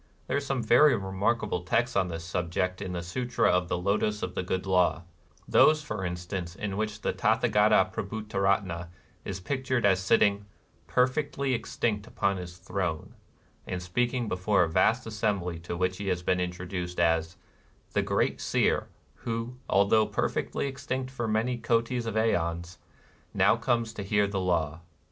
There 0.25 0.35
are 0.35 0.39
some 0.39 0.63
very 0.63 0.95
remark 0.95 1.43
able 1.43 1.61
texts 1.61 1.95
on 1.95 2.07
this 2.07 2.23
subject 2.23 2.81
in 2.81 2.93
the 2.93 3.03
Sutra 3.03 3.51
of 3.51 3.67
the 3.67 3.77
Lotos 3.77 4.23
of 4.23 4.33
the 4.33 4.41
Good 4.41 4.65
Law: 4.65 5.03
those 5.47 5.83
for 5.83 6.03
instance 6.03 6.55
in 6.55 6.75
which 6.75 7.01
the 7.01 7.13
Tathagata 7.13 7.91
Prabhutaratna 7.93 8.87
is 9.23 9.39
pic 9.39 9.63
tured 9.65 9.85
as 9.85 9.99
sitting 9.99 10.47
'^perfectly 10.87 11.53
extinct 11.53 12.07
upon 12.07 12.37
his 12.37 12.57
throne,''^ 12.57 13.11
and 13.67 13.79
speaking 13.79 14.27
before 14.27 14.63
a 14.63 14.67
vast 14.69 15.05
assembly 15.05 15.59
to 15.59 15.77
which 15.77 15.97
he 15.97 16.07
has 16.07 16.23
been 16.23 16.39
introduced 16.39 16.99
as" 16.99 17.37
the 17.93 18.01
great 18.01 18.41
Seer 18.41 18.87
who, 19.17 19.57
although 19.69 20.07
perfectly 20.07 20.65
extinct 20.65 21.11
for 21.11 21.27
many 21.27 21.59
hbtis 21.59 22.07
of 22.07 22.15
ceons, 22.15 22.77
now 23.35 23.55
comes 23.55 23.93
to 23.93 24.01
hear 24.03 24.25
the 24.25 24.41
Law." 24.41 24.79